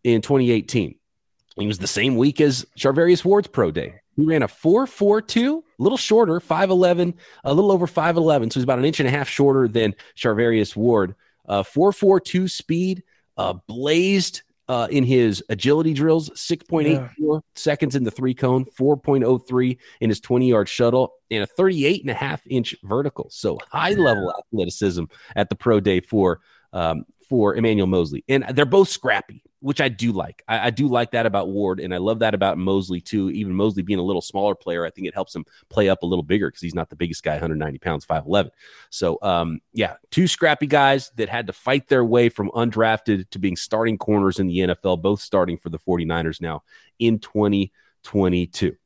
[0.03, 0.95] in 2018.
[1.57, 3.95] He was the same week as Charvarius Ward's pro day.
[4.15, 8.51] He ran a 4.42, a little shorter, 5'11, a little over 5'11.
[8.51, 11.15] So he's about an inch and a half shorter than Charvarius Ward.
[11.47, 13.03] Uh, 4.42 speed,
[13.37, 17.39] uh, blazed uh, in his agility drills 6.84 yeah.
[17.55, 22.11] seconds in the three cone, 4.03 in his 20 yard shuttle, and a 38 and
[22.11, 23.27] a half inch vertical.
[23.31, 25.05] So high level athleticism
[25.35, 28.23] at the pro day for um, for Emmanuel Moseley.
[28.29, 29.43] And they're both scrappy.
[29.61, 30.41] Which I do like.
[30.47, 33.29] I, I, do like that about Ward, and I love that about Moseley too.
[33.31, 36.05] Even Moseley being a little smaller player, I think it helps him play up a
[36.05, 38.51] little bigger because he's not the biggest guy, 190 pounds, 5'11.
[38.89, 43.39] So, um, yeah, two scrappy guys that had to fight their way from undrafted to
[43.39, 46.63] being starting corners in the NFL, both starting for the 49ers now
[46.97, 48.77] in 2022.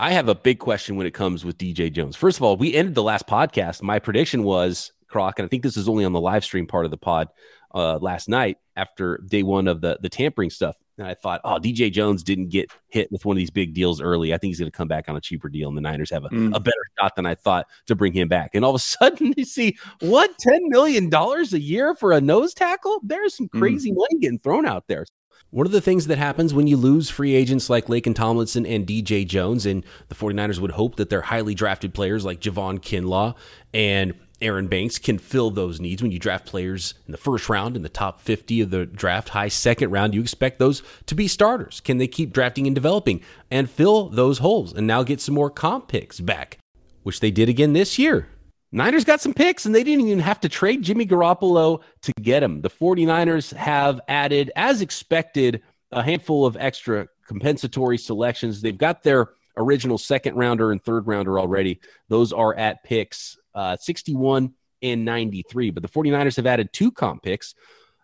[0.00, 2.16] I have a big question when it comes with DJ Jones.
[2.16, 3.82] First of all, we ended the last podcast.
[3.82, 6.86] My prediction was Croc, and I think this is only on the live stream part
[6.86, 7.28] of the pod
[7.74, 10.76] uh, last night after day one of the the tampering stuff.
[10.98, 14.02] And I thought, oh, DJ Jones didn't get hit with one of these big deals
[14.02, 14.34] early.
[14.34, 16.24] I think he's going to come back on a cheaper deal, and the Niners have
[16.24, 16.54] a, mm.
[16.54, 18.50] a better shot than I thought to bring him back.
[18.54, 22.20] And all of a sudden, you see what ten million dollars a year for a
[22.20, 23.00] nose tackle?
[23.02, 23.58] There's some mm.
[23.58, 23.96] crazy mm.
[23.96, 25.06] money getting thrown out there.
[25.50, 28.86] One of the things that happens when you lose free agents like Laken Tomlinson and
[28.86, 33.34] DJ Jones, and the 49ers would hope that their highly drafted players like Javon Kinlaw
[33.74, 36.02] and Aaron Banks can fill those needs.
[36.02, 39.30] When you draft players in the first round, in the top 50 of the draft,
[39.30, 41.80] high second round, you expect those to be starters.
[41.80, 45.50] Can they keep drafting and developing and fill those holes and now get some more
[45.50, 46.58] comp picks back,
[47.02, 48.28] which they did again this year?
[48.72, 52.42] Niners got some picks and they didn't even have to trade Jimmy Garoppolo to get
[52.42, 52.60] him.
[52.60, 58.60] The 49ers have added, as expected, a handful of extra compensatory selections.
[58.60, 61.80] They've got their original second rounder and third rounder already.
[62.08, 65.70] Those are at picks uh, 61 and 93.
[65.70, 67.54] But the 49ers have added two comp picks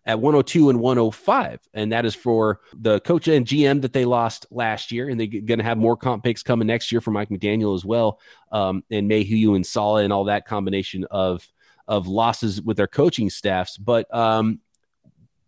[0.06, 1.60] at 102 and 105.
[1.74, 5.08] And that is for the coach and GM that they lost last year.
[5.08, 7.84] And they're going to have more comp picks coming next year for Mike McDaniel as
[7.84, 8.20] well.
[8.52, 11.46] Um, and Mayhew and Saleh and all that combination of,
[11.88, 13.76] of losses with their coaching staffs.
[13.76, 14.60] But um,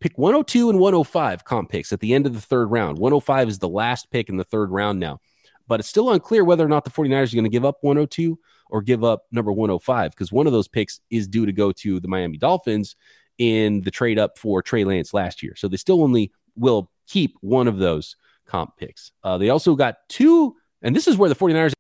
[0.00, 2.98] pick 102 and 105 comp picks at the end of the third round.
[2.98, 5.20] 105 is the last pick in the third round now.
[5.68, 8.38] But it's still unclear whether or not the 49ers are going to give up 102
[8.70, 12.00] or give up number 105 because one of those picks is due to go to
[12.00, 12.96] the Miami Dolphins
[13.38, 15.54] in the trade up for Trey Lance last year.
[15.56, 19.12] So they still only will keep one of those comp picks.
[19.22, 21.72] Uh, they also got two, and this is where the 49ers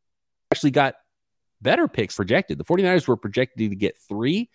[0.52, 0.94] actually got
[1.60, 2.58] better picks projected.
[2.58, 4.50] The 49ers were projected to get three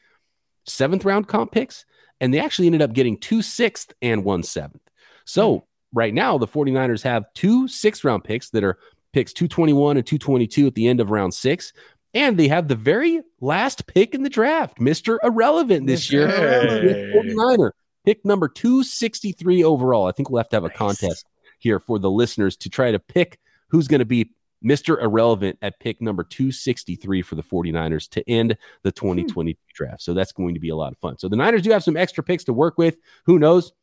[0.65, 1.85] seventh round comp picks,
[2.21, 4.81] and they actually ended up getting two sixth and one seventh.
[5.25, 5.63] So hmm.
[5.93, 8.77] right now, the 49ers have two sixth round picks that are
[9.11, 11.71] picks 221 and 222 at the end of round six.
[12.13, 15.17] And they have the very last pick in the draft, Mr.
[15.23, 16.27] Irrelevant this year.
[16.27, 17.11] Hey.
[17.15, 17.71] 49er,
[18.05, 20.07] pick number 263 overall.
[20.07, 20.77] I think we'll have to have a nice.
[20.77, 21.25] contest
[21.59, 24.29] here for the listeners to try to pick who's going to be
[24.63, 25.01] Mr.
[25.01, 29.57] Irrelevant at pick number 263 for the 49ers to end the 2020 hmm.
[29.73, 30.01] draft.
[30.01, 31.17] So that's going to be a lot of fun.
[31.17, 32.97] So the Niners do have some extra picks to work with.
[33.25, 33.73] Who knows?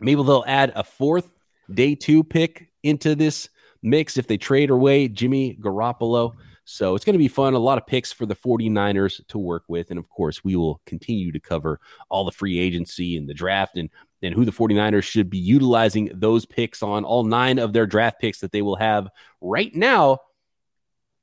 [0.00, 1.32] Maybe they'll add a fourth
[1.72, 3.48] day two pick into this
[3.82, 6.34] mix if they trade away Jimmy Garoppolo.
[6.64, 7.54] So it's going to be fun.
[7.54, 9.90] A lot of picks for the 49ers to work with.
[9.90, 13.76] And of course, we will continue to cover all the free agency and the draft
[13.76, 13.90] and,
[14.22, 18.20] and who the 49ers should be utilizing those picks on, all nine of their draft
[18.20, 19.08] picks that they will have
[19.40, 20.18] right now.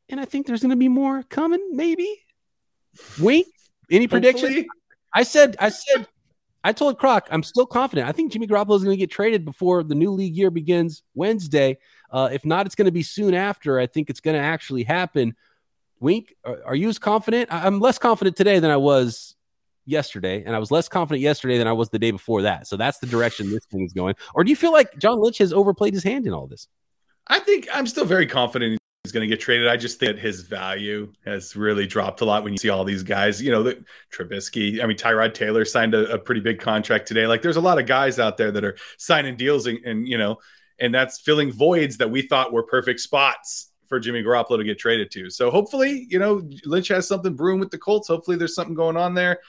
[0.09, 2.13] And I think there's going to be more coming, maybe.
[3.19, 3.47] Wink.
[3.91, 4.65] Any prediction?
[5.13, 6.07] I said, I said,
[6.63, 8.07] I told Croc, I'm still confident.
[8.07, 11.03] I think Jimmy Garoppolo is going to get traded before the new league year begins
[11.15, 11.77] Wednesday.
[12.11, 13.79] Uh, if not, it's going to be soon after.
[13.79, 15.35] I think it's going to actually happen.
[15.99, 17.51] Wink, are, are you as confident?
[17.51, 19.35] I, I'm less confident today than I was
[19.85, 22.67] yesterday, and I was less confident yesterday than I was the day before that.
[22.67, 24.15] So that's the direction this thing is going.
[24.33, 26.67] Or do you feel like John Lynch has overplayed his hand in all this?
[27.27, 29.67] I think I'm still very confident he's going to get traded.
[29.67, 32.83] I just think that his value has really dropped a lot when you see all
[32.83, 33.41] these guys.
[33.41, 34.83] You know, the Trubisky.
[34.83, 37.25] I mean, Tyrod Taylor signed a, a, pretty big contract today.
[37.27, 40.17] Like, there's a lot of guys out there that are signing deals, and, and you
[40.17, 40.37] know,
[40.79, 44.77] and that's filling voids that we thought were perfect spots for Jimmy Garoppolo to get
[44.79, 45.29] traded to.
[45.29, 48.07] So hopefully, you know, Lynch has something brewing with the Colts.
[48.07, 49.39] Hopefully, there's something going on there.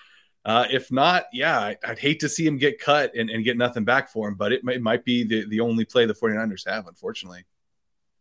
[0.45, 3.59] Uh, if not, yeah, I, would hate to see him get cut and, and, get
[3.59, 6.66] nothing back for him, but it, it might be the, the only play the 49ers
[6.66, 7.45] have, unfortunately.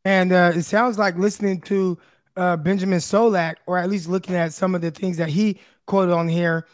[0.04, 1.98] And uh, it sounds like listening to
[2.36, 6.14] uh, Benjamin Solak, or at least looking at some of the things that he quoted
[6.14, 6.68] on here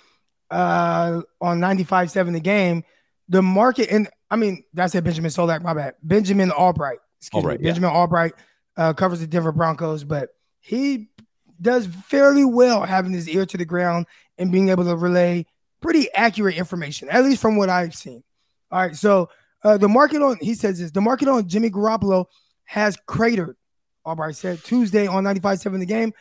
[0.50, 2.84] uh, on 95.7 the game,
[3.30, 5.96] the market, and I mean, that's it, Benjamin Solak, my bad.
[6.04, 7.66] Benjamin Albright, excuse Albright, me.
[7.66, 7.90] Benjamin.
[7.90, 8.34] Albright
[8.78, 11.10] uh, covers the Denver Broncos, but he
[11.62, 14.06] does fairly well having his ear to the ground
[14.38, 15.46] and being able to relay
[15.82, 18.24] pretty accurate information, at least from what I've seen.
[18.72, 19.30] All right, so
[19.64, 22.26] uh, the market on, he says this, the market on Jimmy Garoppolo–
[22.66, 23.56] has cratered.
[24.06, 26.14] Albright said Tuesday on 95-7 the game.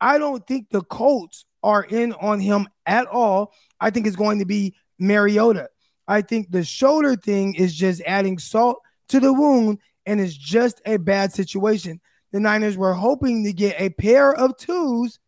[0.00, 3.52] I don't think the Colts are in on him at all.
[3.80, 5.68] I think it's going to be Mariota.
[6.08, 10.80] I think the shoulder thing is just adding salt to the wound and it's just
[10.86, 12.00] a bad situation.
[12.32, 15.18] The Niners were hoping to get a pair of twos.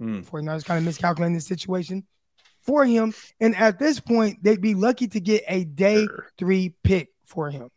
[0.00, 0.24] Mm.
[0.24, 2.06] 49ers kind of miscalculating the situation
[2.62, 3.12] for him.
[3.40, 6.26] And at this point, they'd be lucky to get a day Sure.
[6.38, 7.68] three pick for him.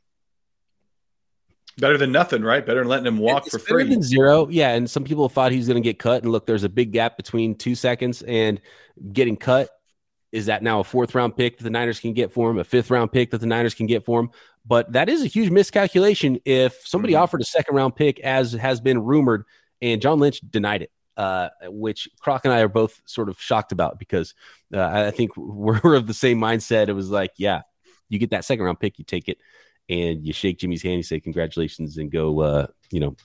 [1.77, 2.63] Better than nothing, right?
[2.65, 3.89] Better than letting him walk It's for better free.
[3.89, 4.47] than zero.
[4.47, 6.21] Yeah, and some people thought he was going to get cut.
[6.23, 8.61] And look, there's a big gap between two seconds and
[9.11, 9.69] getting cut.
[10.33, 12.57] Is that now a fourth round pick that the Niners can get for him?
[12.57, 14.31] A fifth round pick that the Niners can get for him?
[14.65, 16.39] But that is a huge miscalculation.
[16.43, 17.19] If somebody Mhm.
[17.19, 19.45] offered a second round pick, as has been rumored,
[19.81, 23.71] and John Lynch denied it, uh, which Croc and I are both sort of shocked
[23.71, 24.33] about because
[24.73, 26.87] uh, I think we're of the same mindset.
[26.87, 27.61] It was like, yeah,
[28.09, 29.37] you get that second round pick, you take it,
[29.87, 33.15] and you shake Jimmy's hand, you say congratulations, and go, uh, you know,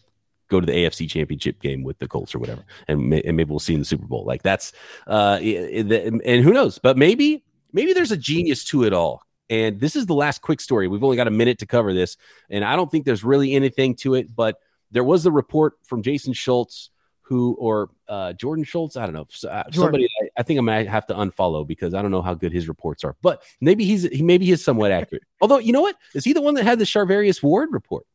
[0.49, 3.51] go to the AFC Championship game with the Colts or whatever, and, may, and maybe
[3.51, 4.25] we'll see in the Super Bowl.
[4.25, 4.73] Like that's,
[5.07, 6.79] uh, and who knows?
[6.79, 9.23] But maybe, maybe there's a genius to it all.
[9.51, 10.89] And this is the last quick story.
[10.89, 12.17] We've only got a minute to cover this,
[12.51, 14.35] and I don't think there's really anything to it.
[14.35, 14.59] But
[14.91, 16.91] there was a report from Jason Schultz,
[17.23, 20.09] who or uh, Jordan Schultz, I don't know, uh, somebody.
[20.23, 22.69] I, I think I might have to unfollow because I don't know how good his
[22.69, 23.17] reports are.
[23.23, 25.25] But maybe he's he maybe he's somewhat accurate.
[25.41, 28.07] Although you know what, is he the one that had the Charvarius Ward report?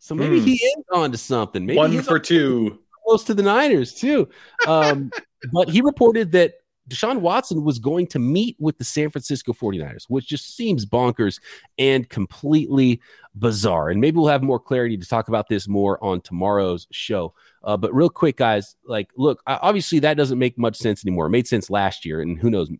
[0.00, 0.46] So maybe Hmm.
[0.46, 1.64] he is on to something.
[1.66, 2.78] Maybe One for two.
[3.06, 4.28] close to the Niners too.
[4.66, 5.10] Um,
[5.52, 6.54] but he reported that
[6.88, 11.38] Deshaun Watson was going to meet with the San Francisco 49ers, which just seems bonkers
[11.78, 13.00] and completely
[13.36, 13.90] bizarre.
[13.90, 17.32] And maybe we'll have more clarity to talk about this more on tomorrow's show.
[17.62, 21.26] Uh, but real quick, guys, like, look, obviously that doesn't make much sense anymore.
[21.26, 22.70] It made sense last year, and who knows,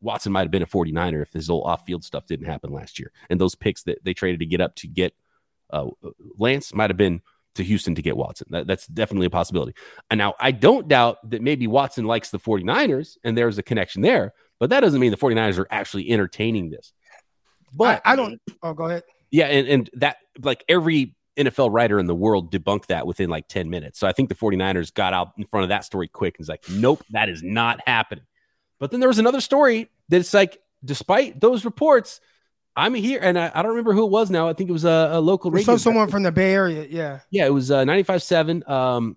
[0.00, 2.98] Watson might have been a 49er if his old off field stuff didn't happen last
[2.98, 3.12] year.
[3.30, 5.14] And those picks that they traded to get up to get
[5.74, 6.08] uh,
[6.38, 7.20] Lance might have been
[7.54, 8.48] to Houston to get Watson.
[8.50, 9.74] That, that's definitely a possibility.
[10.10, 14.02] And now I don't doubt that maybe Watson likes the 49ers and there's a connection
[14.02, 16.92] there, but that doesn't mean the 49ers are actually entertaining this.
[17.72, 18.40] But I, I don't.
[18.62, 19.02] Oh, go ahead.
[19.30, 23.48] yeah, and, and that like every NFL writer in the world debunked that within like
[23.48, 23.98] 10 minutes.
[23.98, 26.48] So I think the 49ers got out in front of that story quick and was
[26.48, 28.24] like, nope, that is not happening.
[28.78, 32.20] But then there was another story that's like, despite those reports,
[32.76, 34.48] I'm here, and I, I don't remember who it was now.
[34.48, 35.64] I think it was a, a local radio.
[35.64, 36.86] So someone from the Bay Area.
[36.88, 37.20] Yeah.
[37.30, 38.68] Yeah, it was uh, 95.7.
[38.68, 39.16] Um,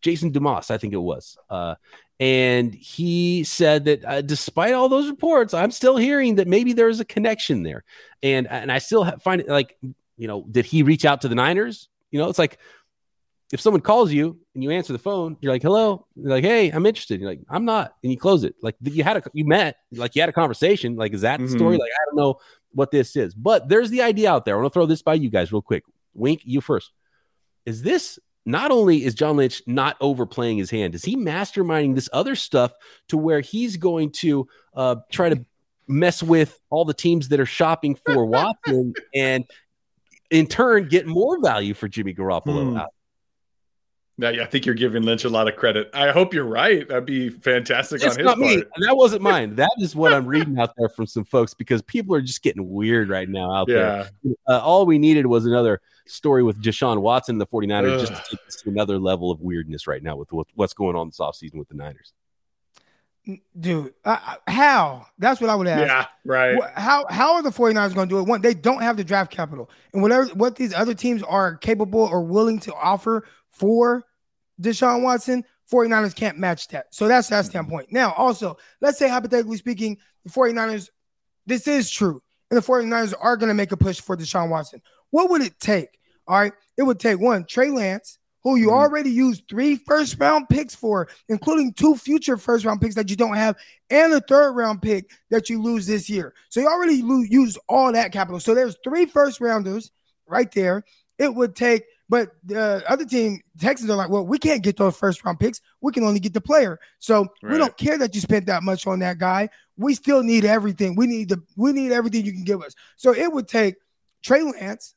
[0.00, 1.36] Jason Dumas, I think it was.
[1.50, 1.74] Uh,
[2.20, 7.00] and he said that uh, despite all those reports, I'm still hearing that maybe there's
[7.00, 7.84] a connection there.
[8.22, 9.76] And and I still find it like,
[10.16, 11.88] you know, did he reach out to the Niners?
[12.10, 12.58] You know, it's like
[13.52, 16.06] if someone calls you and you answer the phone, you're like, hello.
[16.16, 17.20] You're like, hey, I'm interested.
[17.20, 17.94] You're like, I'm not.
[18.02, 18.56] And you close it.
[18.62, 20.96] Like you had a, you met, like you had a conversation.
[20.96, 21.78] Like, is that the story?
[21.78, 22.38] Like, I don't know
[22.72, 23.34] what this is.
[23.34, 24.56] But there's the idea out there.
[24.56, 25.84] I want to throw this by you guys real quick.
[26.14, 26.92] Wink, you first.
[27.66, 32.08] Is this not only is John Lynch not overplaying his hand, is he masterminding this
[32.12, 32.72] other stuff
[33.08, 35.44] to where he's going to uh, try to
[35.86, 39.44] mess with all the teams that are shopping for Watson and
[40.30, 42.72] in turn get more value for Jimmy Garoppolo?
[42.72, 42.78] Hmm.
[44.24, 45.90] Out Yeah, yeah, I think you're giving Lynch a lot of credit.
[45.94, 46.86] I hope you're right.
[46.88, 48.56] That'd be fantastic It's on his not me.
[48.56, 48.68] part.
[48.74, 49.54] And that wasn't mine.
[49.56, 52.68] That is what I'm reading out there from some folks because people are just getting
[52.68, 54.10] weird right now out there.
[54.48, 58.30] Uh, all we needed was another story with Deshaun Watson and the 49ers just to
[58.30, 61.54] take us to another level of weirdness right now with what's going on this offseason
[61.54, 62.12] with the Niners.
[63.60, 65.04] Dude, uh, how?
[65.18, 65.86] That's what I would ask.
[65.86, 66.58] Yeah, right.
[66.76, 68.22] How how are the 49ers going to do it?
[68.22, 69.68] One, they don't have the draft capital.
[69.92, 74.06] And whatever what these other teams are capable or willing to offer for
[74.60, 76.86] Deshaun Watson, 49ers can't match that.
[76.90, 77.92] So that's that standpoint.
[77.92, 80.88] Now, also, let's say hypothetically speaking, the 49ers,
[81.46, 82.22] this is true.
[82.50, 84.80] And the 49ers are going to make a push for Deshaun Watson.
[85.10, 85.98] What would it take?
[86.26, 86.52] All right.
[86.76, 88.72] It would take one, Trey Lance, who you Mhm.
[88.72, 93.16] already used three first round picks for, including two future first round picks that you
[93.16, 93.56] don't have,
[93.90, 96.34] and a third round pick that you lose this year.
[96.48, 98.40] So you already lo- used all that capital.
[98.40, 99.90] So there's three first rounders
[100.26, 100.84] right there.
[101.18, 104.96] It would take, but the other team, Texans are like, well, we can't get those
[104.96, 105.60] first round picks.
[105.82, 106.78] We can only get the player.
[106.98, 109.50] So we don't care that you spent that much on that guy.
[109.76, 110.96] We still need everything.
[110.96, 112.74] We need the we need everything you can give us.
[112.96, 113.76] So it would take
[114.22, 114.94] Trey Lance,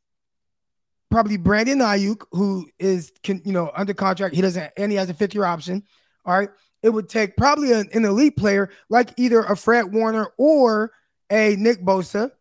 [1.10, 4.34] probably Brandon Aiyuk, who is can, you know under contract.
[4.34, 5.84] He doesn't and he has a fifth year option.
[6.26, 6.50] All right.
[6.82, 10.92] It would take probably an, an elite player like either a Fred Warner or
[11.30, 12.32] a Nick Bosa,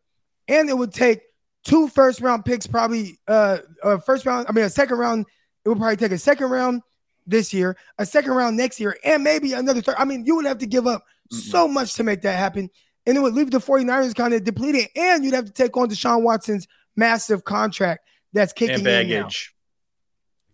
[0.49, 1.23] and it would take
[1.65, 4.47] two first round picks, probably uh, a first round.
[4.49, 5.27] I mean, a second round.
[5.65, 6.83] It would probably take a second round
[7.27, 9.97] this year, a second round next year, and maybe another third.
[9.99, 12.71] I mean, you would have to give up so much to make that happen.
[13.07, 14.89] And it would leave the 49ers kind of depleted.
[14.95, 19.29] And you'd have to take on Deshaun Watson's massive contract that's kicking And in now.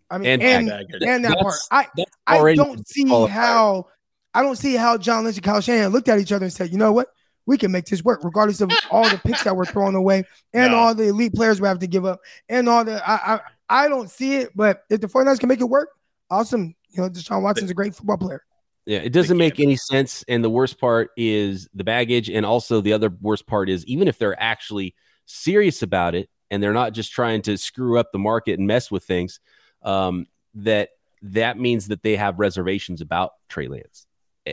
[0.09, 1.03] I mean, And and, baggage.
[1.05, 1.55] and, that part.
[1.71, 1.87] I,
[2.25, 3.87] I don't see how
[4.33, 6.71] I don't see how John Lynch and Kyle Shanahan looked at each other and said,
[6.71, 7.07] you know what?
[7.47, 10.23] We can make this work, regardless of all the picks that we're throwing away
[10.53, 10.77] and No.
[10.77, 12.19] all the elite players we have to give up
[12.49, 13.39] and all the I, I
[13.69, 15.89] I don't see it, but if the 49ers can make it work,
[16.29, 16.75] awesome.
[16.89, 18.43] You know, Deshaun Watson's a great football player.
[18.85, 20.23] Yeah, it doesn't make any sense.
[20.29, 22.29] And the worst part is the baggage.
[22.29, 24.95] And also, the other worst part is even if they're actually
[25.25, 28.89] serious about it and they're not just trying to screw up the market and mess
[28.89, 29.41] with things,
[29.83, 30.89] um, that
[31.21, 34.05] that means that they have reservations about Trey Lance.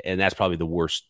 [0.05, 1.05] And that's probably the worst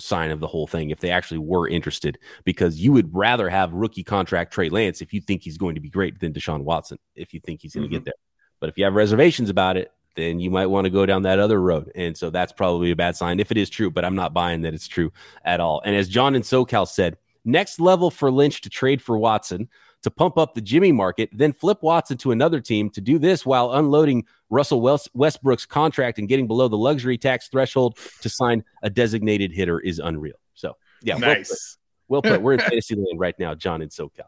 [0.00, 3.72] sign of the whole thing if they actually were interested, because you would rather have
[3.72, 6.98] rookie contract Trey Lance if you think he's going to be great than Deshaun Watson
[7.14, 8.04] if you think he's going to mm-hmm.
[8.04, 8.14] get there.
[8.60, 11.38] But if you have reservations about it, then you might want to go down that
[11.38, 11.90] other road.
[11.94, 14.62] And so that's probably a bad sign if it is true, but I'm not buying
[14.62, 15.12] that it's true
[15.44, 15.80] at all.
[15.84, 19.68] And as John in SoCal said, next level for Lynch to trade for Watson
[20.02, 23.44] to pump up the Jimmy market, then flip Watson to another team to do this
[23.44, 24.80] while unloading Russell
[25.14, 29.98] Westbrook's contract and getting below the luxury tax threshold to sign a designated hitter is
[29.98, 30.36] unreal.
[30.54, 31.78] So, yeah, nice.
[32.08, 32.30] Well put.
[32.30, 32.42] Well put.
[32.42, 34.22] We're in fantasy land right now, John in SoCal.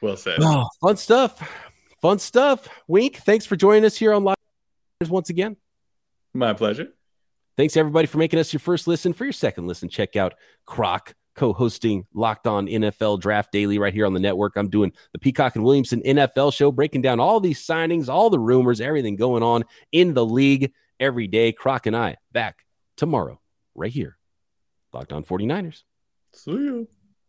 [0.00, 0.38] Well said.
[0.40, 1.52] Oh, fun stuff.
[2.02, 2.68] Fun stuff.
[2.86, 4.36] Wink, thanks for joining us here on Live
[5.08, 5.56] once again.
[6.34, 6.88] My pleasure.
[7.56, 9.14] Thanks everybody for making us your first listen.
[9.14, 10.34] For your second listen, check out
[10.66, 14.56] Croc co-hosting Locked On NFL Draft Daily right here on the network.
[14.56, 18.38] I'm doing the Peacock and Williamson NFL show, breaking down all these signings, all the
[18.38, 21.52] rumors, everything going on in the league every day.
[21.52, 22.64] Croc and I back
[22.96, 23.40] tomorrow
[23.74, 24.16] right here.
[24.92, 25.82] Locked On 49ers.
[26.32, 26.88] See you.